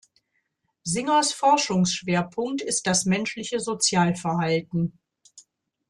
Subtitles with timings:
[0.83, 4.97] Singers Forschungsschwerpunkt ist das menschliche Sozialverhalten.